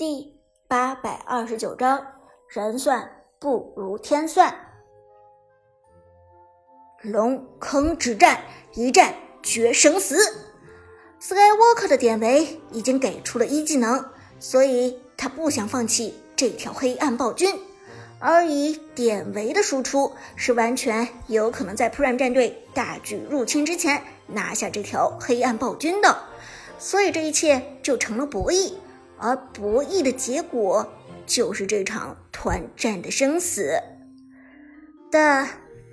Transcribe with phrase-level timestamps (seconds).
[0.00, 0.34] 第
[0.66, 2.02] 八百二十九章，
[2.48, 4.54] 人算不如天算。
[7.02, 8.40] 龙坑之战，
[8.72, 10.16] 一战决生死。
[11.20, 14.02] Skywalker 的典韦已经给出了一技能，
[14.38, 17.60] 所以他不想放弃这条黑暗暴君。
[18.18, 26.24] 而以典韦的输出，是完全有可能在 Prime 战队大举入侵之前拿下这条黑暗暴君的，
[26.78, 28.72] 所以这一切就成了博弈。
[29.20, 30.86] 而博弈的结果
[31.26, 33.78] 就是这场团战的生死。
[35.12, 35.46] 但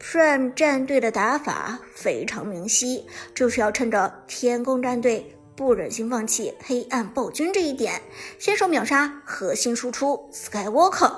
[0.00, 8.00] Prime 战队的打法非常明晰，就是要趁着天宫战队不忍心放弃黑暗暴君这一点，
[8.38, 11.12] 先手秒杀核心输出 Skywalker。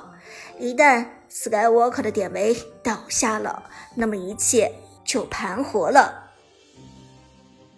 [0.59, 4.73] 一旦 Skywalker 的典韦倒下了，那么一切
[5.05, 6.33] 就盘活了。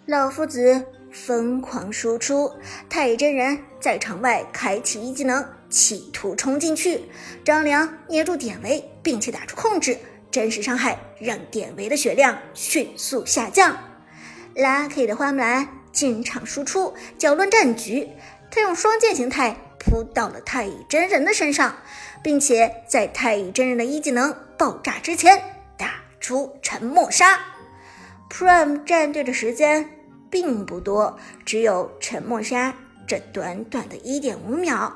[0.07, 0.83] 老夫子。
[1.15, 2.51] 疯狂输出，
[2.89, 7.05] 太乙真人在场外开启一技能，企图冲进去。
[7.45, 9.97] 张良捏住典韦，并且打出控制，
[10.29, 13.77] 真实伤害让典韦的血量迅速下降。
[14.55, 18.09] Lucky 的花木兰进场输出，搅乱战局。
[18.51, 21.77] 他用双剑形态扑到了太乙真人的身上，
[22.21, 25.41] 并且在太乙真人的一技能爆炸之前
[25.77, 27.39] 打出沉默杀。
[28.29, 29.94] Prime 战队的时间。
[30.35, 32.75] 并不多，只有沉默杀
[33.07, 34.93] 这短短的一点五秒。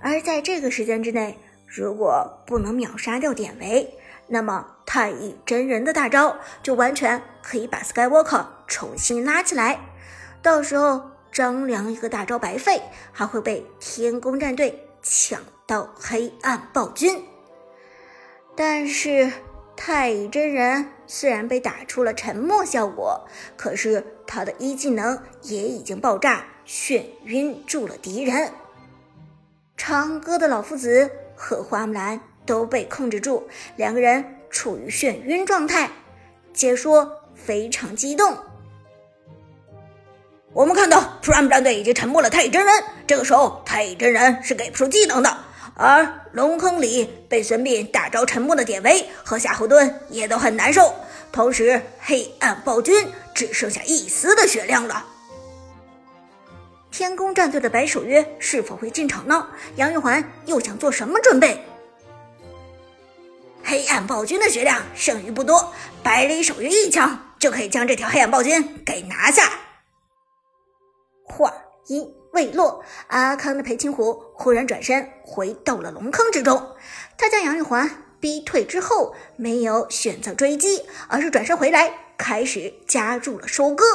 [0.00, 9.78] 而在这个时间之内，如果不能秒杀掉典韦，那么太乙真人的大招就完全可以把 Skywalker 重新拉起来。
[10.40, 12.80] 到时候张良一个大招白费，
[13.12, 17.22] 还会被天宫战队抢到黑暗暴君。
[18.56, 19.30] 但是。
[19.76, 28.50] 太乙真人虽然被打出了沉默效果，可是他的一技能也已经爆炸，眩晕住了敌人。
[29.76, 33.46] 长歌的老夫子和花木兰都被控制住，
[33.76, 35.90] 两个人处于眩晕状态。
[36.52, 38.34] 解说非常激动。
[40.54, 45.45] 我们看到 Prime 战队已经沉默了太乙真人，这个时候太乙真人是给不出技能的。
[45.78, 50.94] 而龙坑里被孙膑大招沉默的典韦和夏侯惇也都很难受，
[51.30, 55.04] 同时黑暗暴君只剩下一丝的血量了。
[56.90, 59.46] 天宫战队的白守约是否会进场呢？
[59.74, 61.62] 杨玉环又想做什么准备？
[63.62, 69.50] 黑暗暴君的血量剩余不多，百里守约一枪就可以将这条黑暗暴君给拿下。
[71.22, 71.52] 话
[71.88, 72.15] 音。
[72.36, 76.74] 未落，阿康的裴擒虎忽然转身回到了龙坑之中。
[77.16, 83.86] 他将杨玉环逼退之后，没有选择追击，而是转身回来，开始加入了收割。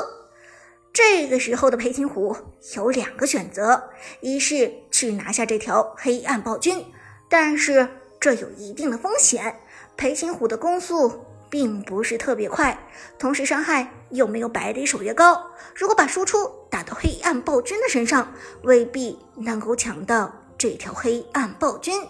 [0.91, 2.35] 这个时候的裴擒虎
[2.75, 3.91] 有两个选择：
[4.22, 6.84] 一是去拿下这条黑暗暴君，
[7.30, 7.88] 但是
[8.19, 9.59] 这有一定的风险。
[9.96, 11.28] 裴擒虎的攻速。
[11.51, 12.80] 并不是特别快，
[13.19, 15.47] 同时伤害又没有百里守约高。
[15.75, 18.33] 如果把输出打到黑暗暴君的身上，
[18.63, 22.01] 未必能够抢到这条黑暗暴君。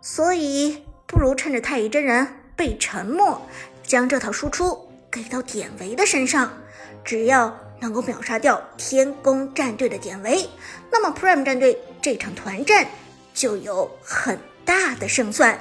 [0.00, 3.42] 所以，不如趁着太乙真人被沉默，
[3.82, 6.52] 将这套输出给到典韦的身上。
[7.02, 10.48] 只要能够秒杀掉天宫战队的典韦，
[10.92, 12.86] 那么 Prime 战队这场团战
[13.32, 15.58] 就有很大的胜算。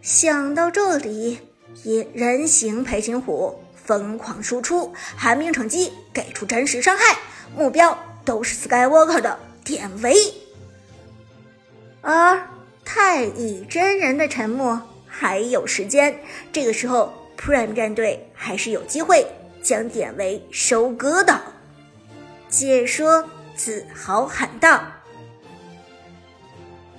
[0.00, 1.40] 想到这里。
[1.82, 7.18] 也人形裴擒虎疯狂输出，寒冰惩击给出真实伤害，
[7.56, 10.16] 目标都是 Skywalker 的典韦。
[12.00, 12.48] 而
[12.84, 16.18] 太乙真人的沉默还有时间，
[16.52, 19.26] 这个时候 Prime 战队还是有机会
[19.62, 21.40] 将典韦收割的。
[22.48, 24.82] 解说自豪喊道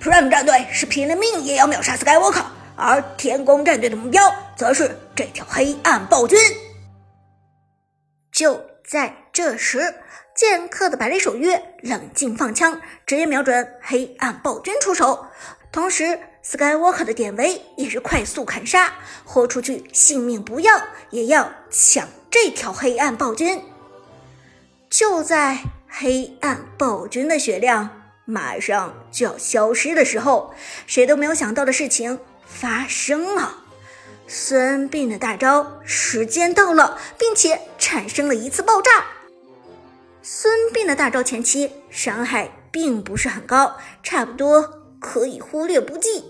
[0.00, 2.44] ：“Prime 战队是拼了命也要秒杀 Skywalker。”
[2.78, 6.38] 而天宫战队的目标则是这条黑暗暴君。
[8.36, 9.94] 就在这时，
[10.34, 15.24] 剑客的百里守约冷静放枪，直接瞄准黑暗暴君出手。
[15.72, 18.92] 同时，Skywalker 的典韦也是快速砍杀，
[19.24, 20.78] 豁出去性命不要，
[21.08, 23.64] 也要抢这条黑暗暴君。
[24.90, 30.54] 就在黑暗暴君的血量马上就要消失的时候，
[30.86, 32.20] 谁都没有想到的事情。
[32.44, 33.64] 发生了，
[34.28, 39.06] 孙膑的大招时间到了，并且产生了一次爆炸。
[40.20, 46.24] 孙膑的大招前期伤害并不是很高，差不多可以忽略不计，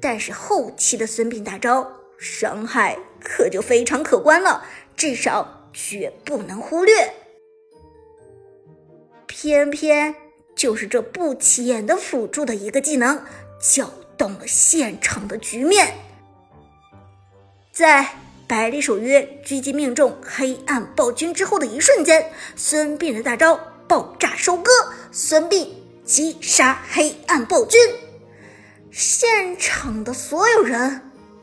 [0.00, 4.64] 但是后期的孙膑大招伤害可就非常可观了，
[4.94, 7.14] 至少绝不能忽略。
[9.26, 10.14] 偏偏
[10.54, 13.24] 就是这不起眼的辅助的一个技能，
[13.58, 15.94] 搅动了现场的局面。
[17.78, 18.08] 在
[18.48, 24.68] 百里守约狙击命中黑暗暴君之后的一瞬间，孙膑的大招爆炸收割，
[25.12, 25.68] 孙膑
[26.04, 27.78] 击杀黑暗暴君。
[28.90, 31.02] 现场的所有人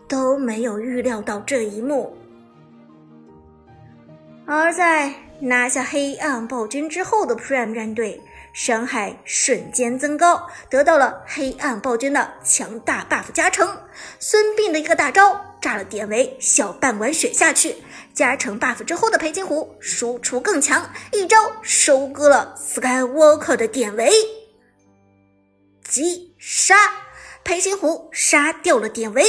[0.09, 2.17] 都没有预料到这一幕，
[4.45, 8.21] 而在拿下黑暗暴君之后的 Prime 战队
[8.51, 13.77] 伤害瞬间增高，得到了黑暗暴君的强大 buff 加成。
[14.19, 17.77] 孙膑的一个大招炸了典韦小半管血下去，
[18.13, 24.11] 加成 buff 之后的裴擒虎输出更强，一招收割了 Skywalker 的典韦，
[25.83, 26.75] 击杀。
[27.43, 29.23] 裴擒虎杀掉了典韦，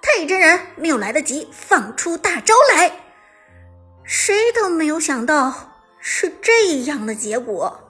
[0.00, 2.92] 太乙真人没有来得及放出大招来，
[4.04, 7.80] 谁都没有想到是这样的结果。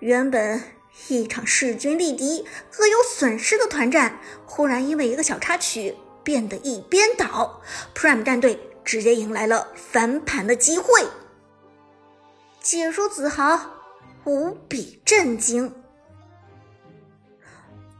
[0.00, 0.62] 原本
[1.08, 7.60] 一场势均力敌、各有损失的团战，忽然因为一个小插曲变得一边倒
[7.94, 11.06] ，Prime 战队直接迎来了翻盘的机会。
[12.60, 13.58] 解说子豪
[14.24, 15.74] 无比震惊，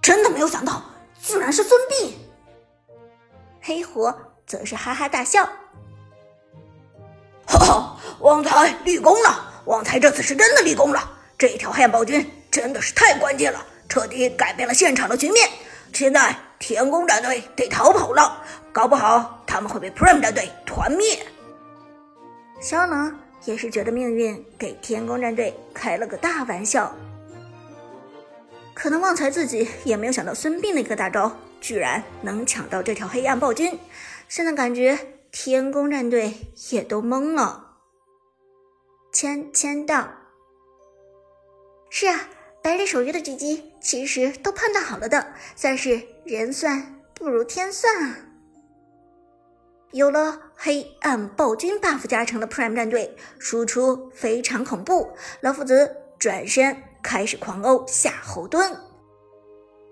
[0.03, 0.83] 真的没有想到。
[1.23, 2.13] 居然是孙膑，
[3.61, 4.13] 黑虎
[4.47, 5.45] 则是哈哈大笑。
[7.47, 9.63] 哈哈，旺财立功了！
[9.67, 11.19] 旺财这次是真的立功了。
[11.37, 15.49] 这条黑暗暴君真的是太关键了，彻底改变了现场的局面。
[15.93, 21.27] 现在天宫战队得逃跑了，搞不好他们会被 Prime 战队团灭。
[22.61, 26.95] 肖能也是觉得命运给天宫战队开了个大玩笑。
[28.75, 33.77] 可能旺财自己也没有想到，孙膑那个大招居然能抢到这条黑暗暴君。
[34.29, 34.99] 现在感觉
[35.33, 36.33] 天宫战队
[36.71, 37.79] 也都懵了。
[39.13, 40.09] 签签到。
[41.89, 42.29] 是啊，
[42.63, 48.17] 百里守约的狙击其实都判断好了的，算是人算不如天算啊。
[49.93, 55.11] 有了黑暗暴君 buff 加成的 Prime 战队，输出非常恐怖。
[55.41, 56.83] 老夫子转身。
[57.03, 58.77] 开始狂殴夏侯惇，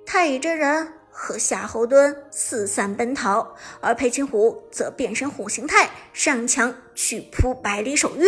[0.05, 8.27] 太乙真人和夏侯惇四散奔逃，而裴擒虎则变身虎形态上墙去扑百里守约。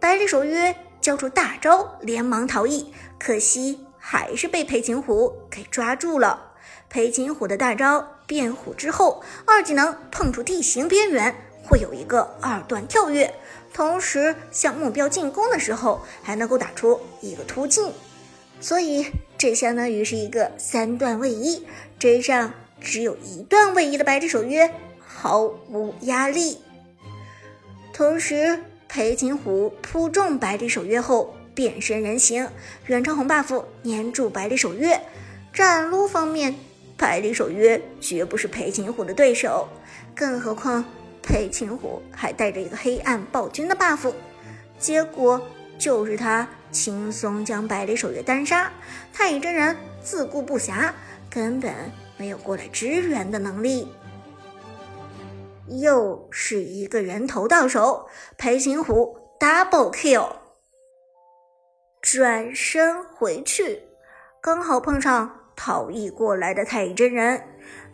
[0.00, 0.74] 百里守约
[1.04, 6.54] 交出大招，连忙逃逸，可惜还是被裴擒虎给抓住了。
[6.88, 13.34] 裴擒虎的大招变虎之后，二技能碰触地形边缘会有一个二段跳跃。
[13.74, 17.92] 同时向目标进攻的时候，还能够打出一个突进，
[18.58, 19.06] 所以
[19.36, 21.66] 这相当于是一个三段位移，
[21.98, 26.62] 追上只有一段位移的百里守约毫无压力。
[27.92, 28.58] 同时，
[28.94, 32.48] 裴擒虎扑中百里守约后变身人形，
[32.86, 35.00] 远程红 buff 粘住百里守约。
[35.52, 36.54] 战撸方面，
[36.96, 39.68] 百里守约绝不是裴擒虎的对手，
[40.14, 40.84] 更何况。
[41.24, 44.12] 裴擒虎还带着一个黑暗暴君的 buff，
[44.78, 45.42] 结果
[45.76, 48.70] 就是他轻松将百里守约单杀。
[49.12, 50.92] 太乙真人自顾不暇，
[51.28, 51.74] 根本
[52.16, 53.88] 没有过来支援的能力。
[55.68, 58.06] 又是一个人头到手，
[58.36, 60.28] 裴擒虎 double kill，
[62.02, 63.82] 转身回去，
[64.40, 67.42] 刚好碰上逃逸过来的太乙真人，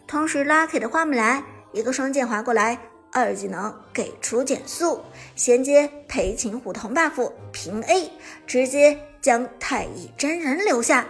[0.07, 2.79] 同时 Lucky 的花木兰一个双剑划过来。
[3.13, 5.01] 二技能给出减速，
[5.35, 8.09] 衔接裴擒虎同 buff 平 A，
[8.47, 11.05] 直接将太乙真人留下。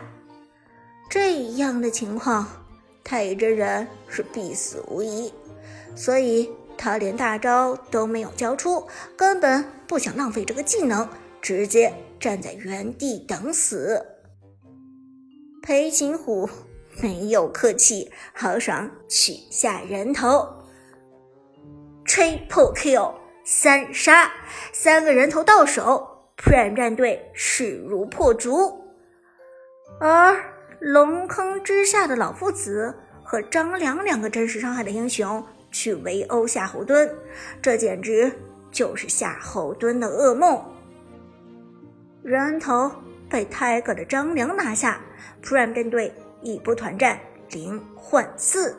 [1.10, 2.48] 这样的情况，
[3.04, 5.30] 太乙真人是必死无疑，
[6.00, 8.88] 所以他连大招都没有交出，
[9.18, 11.06] 根本不想浪费这个技能，
[11.42, 14.02] 直接站在原地等死。
[15.62, 16.48] 裴擒虎
[17.02, 20.48] 没有客气，豪爽取下人头。
[22.06, 23.12] Triple kill，
[23.44, 24.32] 三杀，
[24.72, 28.82] 三个人头到手，Prime 战队势如破竹。
[30.00, 30.34] 而
[30.78, 37.10] 龙坑之下的老夫子和张良两个真实伤害的英雄去围殴夏侯惇，
[37.60, 38.30] 这简直
[38.70, 40.62] 就是夏侯惇的噩梦。
[42.22, 42.90] 人头
[43.28, 45.00] 被 Tiger 的张良拿下
[45.42, 46.12] ，Prime 战队
[46.42, 47.18] 一波团战
[47.50, 48.76] 零换四，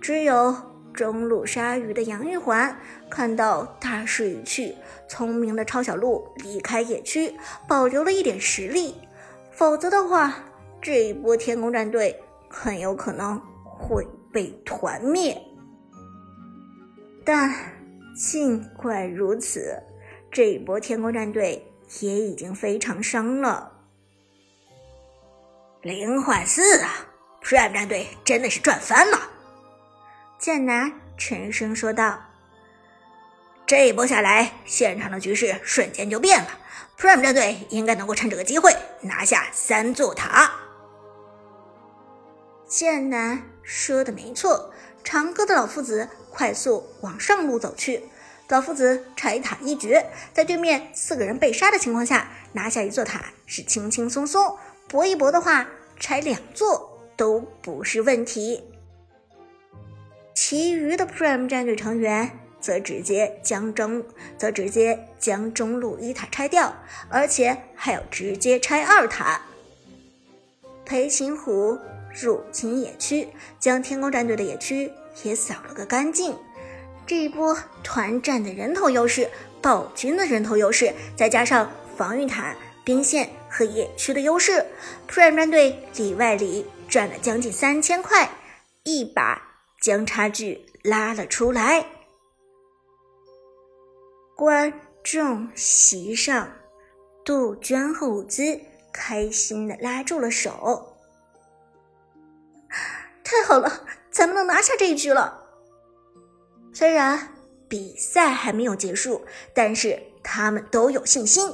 [0.00, 0.54] 只有。
[0.94, 2.76] 中路鲨鱼的杨玉环
[3.08, 4.76] 看到大势已去，
[5.08, 7.34] 聪明的抄小路离开野区，
[7.66, 8.94] 保留了一点实力。
[9.50, 10.34] 否则的话，
[10.82, 12.14] 这一波天宫战队
[12.46, 15.40] 很有可能会被团灭。
[17.24, 17.54] 但
[18.16, 19.80] 尽管如此，
[20.30, 21.64] 这一波天空战队
[22.00, 23.70] 也已经非常伤了。
[25.82, 27.06] 零换四啊
[27.42, 29.18] ！Prime 战队真的是赚翻了。
[30.38, 32.20] 剑南沉声说道
[33.66, 36.48] ：“这一波下来，现场的局势瞬间就变了。
[36.98, 40.50] Prime 战队应该能够趁这个机会拿下三座塔。”
[42.72, 44.72] 剑南说的没错，
[45.04, 48.04] 长歌的老夫子快速往上路走去。
[48.48, 54.56] 老夫子拆塔一绝，在对面四个人被杀的情况下，拿下一座塔是轻轻松松。
[54.88, 55.68] 搏一搏的话，
[56.00, 58.64] 拆两座都不是问题。
[60.34, 64.02] 其余的 Prime 战队成员则直接将中，
[64.38, 66.74] 则直接将中路一塔拆掉，
[67.10, 69.42] 而且还要直接拆二塔。
[70.84, 71.78] 裴擒虎
[72.14, 73.28] 入侵野区，
[73.58, 74.90] 将天宫战队的野区
[75.22, 76.36] 也扫了个干净。
[77.06, 79.28] 这一波团战的人头优势，
[79.60, 82.54] 暴君的人头优势，再加上防御塔、
[82.84, 84.64] 兵线和野区的优势
[85.08, 88.30] ，Prime 战队里外里赚了将近三千块，
[88.84, 89.42] 一把
[89.80, 91.84] 将差距拉了出来。
[94.36, 96.52] 观众席上，
[97.24, 98.60] 杜鹃和伍兹
[98.92, 100.91] 开心的拉住了手。
[103.44, 105.40] 好了，咱们能拿下这一局了。
[106.72, 107.34] 虽然
[107.68, 111.52] 比赛还没有结束，但是他们都有信心。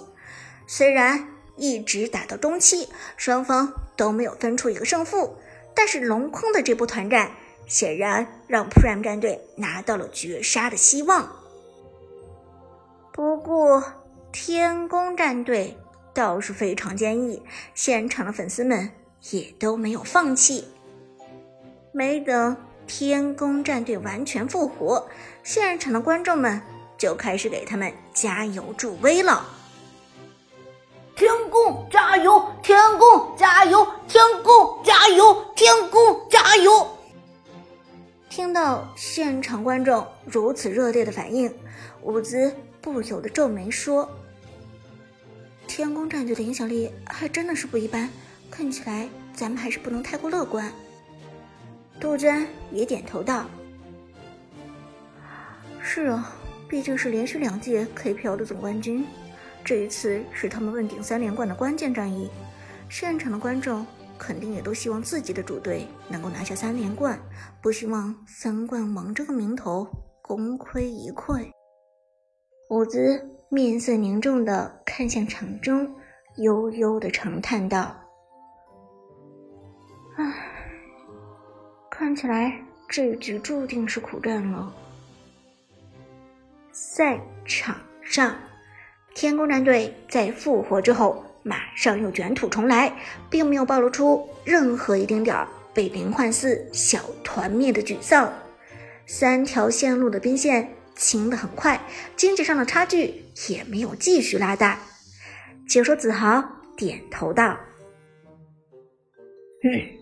[0.66, 5.36] 虽然一直打到中期，双方都没有分出一个胜负，
[5.74, 7.30] 但是龙空的这波团战
[7.66, 11.28] 显然让 Prime 战队拿到了绝杀的希望。
[13.12, 13.82] 不过
[14.30, 15.76] 天宫战队
[16.14, 17.42] 倒是非常坚毅，
[17.74, 18.90] 现场的粉丝们
[19.30, 20.68] 也都没有放弃，
[21.92, 22.56] 没等。
[22.86, 25.06] 天宫战队完全复活，
[25.42, 26.58] 现场的观众们
[26.96, 29.44] 就开始给他们加油助威了。
[31.14, 32.42] 天宫加油！
[32.62, 33.86] 天宫加油！
[34.08, 35.44] 天宫加油！
[35.54, 36.88] 天宫加油！
[38.30, 41.54] 听到现场观众如此热烈的反应，
[42.00, 44.08] 伍兹不由得皱眉说
[45.68, 48.08] ：“天宫战队的影响力还真的是不一般，
[48.50, 50.72] 看起来咱们还是不能太过乐观。”
[52.00, 53.44] 杜鹃也点头道
[55.82, 56.30] ：“是啊，
[56.68, 59.04] 毕竟是连续两届 KPL 的总冠军，
[59.64, 62.30] 这一次是他们问鼎三连冠的关键战役。
[62.88, 63.84] 现场的观众
[64.16, 67.18] 肯定也都希望自己的主队能够拿下三连冠，
[67.60, 69.86] 不希望三冠王这个名头
[70.22, 71.50] 功亏一篑。”
[72.70, 75.92] 伍兹面色凝重地看向场中，
[76.36, 77.92] 悠悠地长叹道
[80.16, 80.44] ：“唉。”
[81.98, 82.56] 看起来
[82.88, 84.72] 这局注定是苦战了。
[86.70, 88.36] 赛场上，
[89.16, 92.96] 天宫战队在复活之后，马上又卷土重来，
[93.28, 98.32] 并没有暴露出任何一丁点儿被零换四小团灭的沮丧。
[99.04, 101.80] 三条线路的兵线清的很快，
[102.14, 104.78] 经济上的差距也没有继续拉大。
[105.66, 106.44] 解说子豪
[106.76, 107.58] 点头道
[109.66, 109.97] ：“嗯。”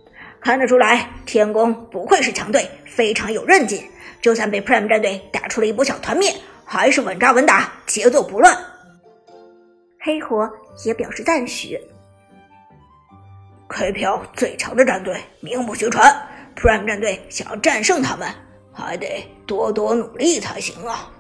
[0.46, 3.82] 看得出来，天宫不愧是强队，非常有韧劲。
[4.22, 6.32] 就算被 Prime 战队打出了一波小团灭，
[6.64, 8.56] 还是稳扎稳打，节奏不乱。
[9.98, 10.48] 黑火
[10.84, 11.76] 也表示赞许。
[13.68, 16.14] KPL 最强的战队名不虚传
[16.54, 18.28] ，Prime 战队想要战胜他们，
[18.72, 21.10] 还得多多努力才行啊。